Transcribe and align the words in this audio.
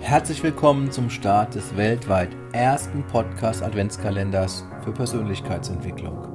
Herzlich 0.00 0.42
willkommen 0.42 0.90
zum 0.90 1.10
Start 1.10 1.54
des 1.54 1.76
weltweit 1.76 2.30
ersten 2.52 3.04
Podcast 3.04 3.62
Adventskalenders 3.62 4.64
für 4.82 4.92
Persönlichkeitsentwicklung. 4.92 6.26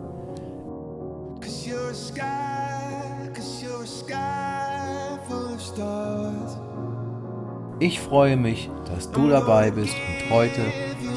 Ich 7.80 8.00
freue 8.00 8.38
mich, 8.38 8.70
dass 8.86 9.12
du 9.12 9.30
dabei 9.30 9.72
bist 9.72 9.96
und 9.96 10.30
heute 10.30 10.62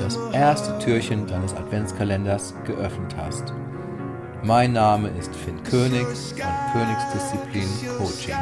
das 0.00 0.18
erste 0.32 0.78
Türchen 0.78 1.26
deines 1.26 1.54
Adventskalenders 1.54 2.54
geöffnet 2.64 3.14
hast. 3.16 3.52
Mein 4.42 4.72
Name 4.72 5.08
ist 5.10 5.36
Finn 5.36 5.62
König 5.64 6.06
von 6.06 6.72
Königsdisziplin 6.72 7.68
Coaching. 7.98 8.34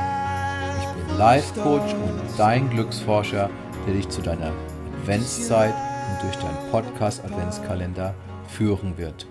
Ich 0.79 1.09
bin 1.09 1.19
Life 1.19 1.61
Coach 1.61 1.93
und 1.95 2.21
dein 2.39 2.71
Glücksforscher, 2.71 3.51
der 3.87 3.95
dich 3.95 4.09
zu 4.09 4.21
deiner 4.21 4.53
Adventszeit 5.01 5.73
und 5.73 6.23
durch 6.23 6.37
deinen 6.37 6.71
Podcast 6.71 7.25
Adventskalender 7.25 8.15
führen 8.49 8.99
wird. 8.99 9.27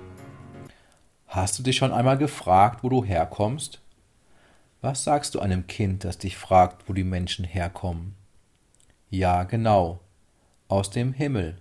Hast 1.27 1.59
du 1.59 1.63
dich 1.63 1.75
schon 1.75 1.91
einmal 1.91 2.17
gefragt, 2.17 2.81
wo 2.81 2.87
du 2.87 3.03
herkommst? 3.03 3.81
Was 4.81 5.03
sagst 5.03 5.35
du 5.35 5.39
einem 5.39 5.67
Kind, 5.67 6.05
das 6.05 6.17
dich 6.17 6.37
fragt, 6.37 6.87
wo 6.87 6.93
die 6.93 7.03
Menschen 7.03 7.43
herkommen? 7.43 8.15
Ja, 9.09 9.43
genau, 9.43 9.99
aus 10.69 10.89
dem 10.89 11.11
Himmel. 11.11 11.57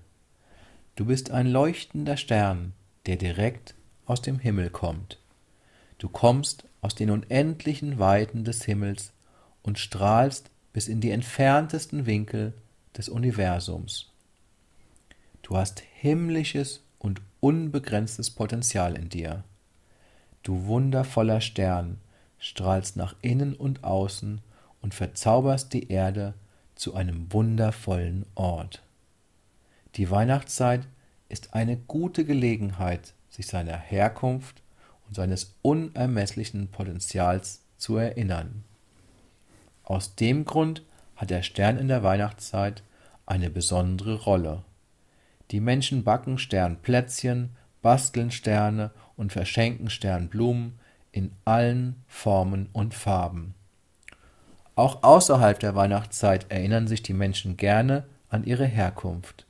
Du 0.95 1.07
bist 1.07 1.33
ein 1.33 1.49
leuchtender 1.49 2.17
Stern, 2.17 2.75
der 3.07 3.17
direkt 3.17 3.75
aus 4.07 4.23
dem 4.23 4.39
Himmel 4.39 4.71
kommt. 4.71 5.19
Du 5.99 6.09
kommst 6.09 6.69
aus 6.81 6.95
den 6.95 7.11
unendlichen 7.11 7.99
Weiten 7.99 8.45
des 8.45 8.65
Himmels 8.65 9.13
und 9.63 9.79
strahlst 9.79 10.51
bis 10.73 10.87
in 10.87 11.01
die 11.01 11.11
entferntesten 11.11 12.07
Winkel 12.07 12.53
des 12.97 13.09
Universums. 13.09 14.11
Du 15.43 15.57
hast 15.57 15.81
himmlisches 15.81 16.83
und 16.99 17.21
unbegrenztes 17.41 18.31
Potenzial 18.31 18.97
in 18.97 19.09
dir. 19.09 19.45
Du 20.43 20.67
wundervoller 20.67 21.41
Stern 21.41 21.99
strahlst 22.39 22.97
nach 22.97 23.15
innen 23.23 23.55
und 23.55 23.85
außen 23.85 24.41
und 24.81 24.95
verzauberst 24.95 25.73
die 25.73 25.89
Erde 25.91 26.35
zu 26.75 26.95
einem 26.95 27.33
wundervollen 27.33 28.27
Ort. 28.35 28.83
Die 29.97 30.11
Weihnachtszeit 30.11 30.87
ist 31.29 31.55
eine 31.55 31.77
gute 31.77 32.25
Gelegenheit, 32.25 33.15
sich 33.31 33.47
seiner 33.47 33.77
Herkunft 33.77 34.63
und 35.07 35.15
seines 35.15 35.55
unermesslichen 35.63 36.69
Potenzials 36.69 37.63
zu 37.77 37.97
erinnern. 37.97 38.65
Aus 39.85 40.15
dem 40.15 40.45
Grund 40.45 40.83
hat 41.25 41.31
der 41.31 41.43
Stern 41.43 41.79
in 41.79 41.89
der 41.89 42.03
Weihnachtszeit 42.03 42.83
eine 43.25 43.49
besondere 43.49 44.15
Rolle. 44.25 44.63
Die 45.53 45.61
Menschen 45.61 46.05
backen 46.05 46.37
Sternplätzchen, 46.37 47.57
basteln 47.81 48.31
Sterne 48.31 48.91
und 49.17 49.33
verschenken 49.33 49.89
Sternblumen 49.89 50.79
in 51.13 51.33
allen 51.47 52.05
Formen 52.09 52.69
und 52.75 52.93
Farben. 52.93 53.55
Auch 54.77 55.03
außerhalb 55.03 55.59
der 55.59 55.75
Weihnachtszeit 55.75 56.51
erinnern 56.51 56.89
sich 56.89 57.03
die 57.03 57.15
Menschen 57.15 57.57
gerne 57.57 58.05
an 58.29 58.45
ihre 58.45 58.67
Herkunft. 58.67 59.47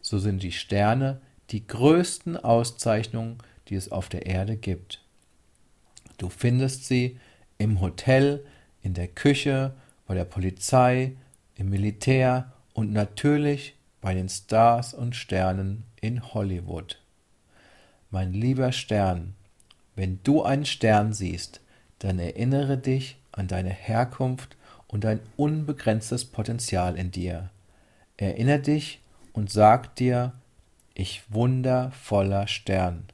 So 0.00 0.18
sind 0.18 0.42
die 0.42 0.50
Sterne 0.50 1.20
die 1.50 1.64
größten 1.64 2.36
Auszeichnungen, 2.36 3.38
die 3.68 3.76
es 3.76 3.92
auf 3.92 4.08
der 4.08 4.26
Erde 4.26 4.56
gibt. 4.56 5.00
Du 6.18 6.28
findest 6.28 6.86
sie 6.86 7.20
im 7.58 7.80
Hotel, 7.80 8.44
in 8.82 8.94
der 8.94 9.06
Küche, 9.06 9.74
bei 10.06 10.14
der 10.14 10.24
Polizei, 10.24 11.16
im 11.56 11.70
Militär 11.70 12.52
und 12.72 12.92
natürlich 12.92 13.76
bei 14.00 14.14
den 14.14 14.28
Stars 14.28 14.92
und 14.92 15.16
Sternen 15.16 15.84
in 16.00 16.34
Hollywood. 16.34 17.00
Mein 18.10 18.32
lieber 18.32 18.72
Stern, 18.72 19.34
wenn 19.94 20.20
du 20.24 20.42
einen 20.42 20.66
Stern 20.66 21.12
siehst, 21.12 21.60
dann 22.00 22.18
erinnere 22.18 22.76
dich 22.76 23.16
an 23.32 23.48
deine 23.48 23.70
Herkunft 23.70 24.56
und 24.88 25.04
dein 25.04 25.20
unbegrenztes 25.36 26.24
Potenzial 26.24 26.96
in 26.96 27.10
dir. 27.10 27.50
Erinnere 28.16 28.60
dich 28.60 29.00
und 29.32 29.50
sag 29.50 29.96
dir, 29.96 30.32
ich 30.94 31.22
wundervoller 31.32 32.46
Stern, 32.46 33.04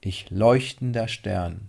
ich 0.00 0.30
leuchtender 0.30 1.08
Stern. 1.08 1.68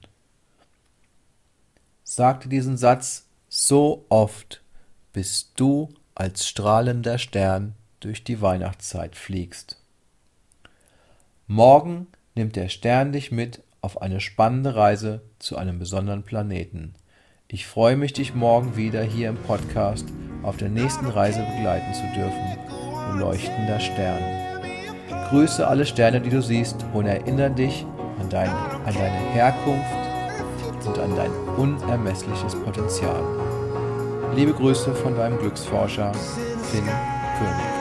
Sagte 2.03 2.50
diesen 2.50 2.78
Satz 2.78 3.28
so 3.56 4.06
oft, 4.09 4.64
bis 5.14 5.53
du 5.53 5.90
als 6.16 6.47
strahlender 6.47 7.19
Stern 7.19 7.75
durch 8.00 8.24
die 8.24 8.41
Weihnachtszeit 8.41 9.16
fliegst. 9.16 9.78
Morgen 11.46 12.08
nimmt 12.34 12.56
der 12.56 12.69
Stern 12.69 13.12
dich 13.12 13.31
mit 13.31 13.62
auf 13.81 14.02
eine 14.02 14.22
spannende 14.22 14.75
Reise 14.75 15.22
zu 15.38 15.56
einem 15.56 15.78
besonderen 15.78 16.24
Planeten. 16.24 16.96
Ich 17.47 17.68
freue 17.68 17.96
mich, 17.96 18.13
dich 18.13 18.34
morgen 18.34 18.75
wieder 18.75 19.03
hier 19.03 19.30
im 19.30 19.38
Podcast 19.38 20.08
auf 20.42 20.58
der 20.58 20.69
nächsten 20.69 21.06
Reise 21.06 21.46
begleiten 21.56 21.94
zu 21.94 22.08
dürfen, 22.16 22.58
du 23.12 23.19
leuchtender 23.19 23.80
Stern. 23.80 25.30
Grüße 25.30 25.68
alle 25.68 25.86
Sterne, 25.86 26.22
die 26.22 26.31
du 26.31 26.42
siehst 26.42 26.84
und 26.92 27.06
erinnere 27.06 27.52
dich 27.52 27.86
an, 28.19 28.30
dein, 28.31 28.50
an 28.50 28.96
deine 28.96 29.31
Herkunft 29.34 30.03
und 30.85 30.99
an 30.99 31.16
dein 31.16 31.31
unermessliches 31.57 32.55
Potenzial. 32.55 33.21
Liebe 34.35 34.53
Grüße 34.53 34.94
von 34.95 35.16
deinem 35.16 35.38
Glücksforscher 35.39 36.11
Finn 36.13 36.85
König. 37.38 37.72